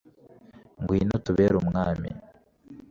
[0.81, 2.09] ngwino utubere umwami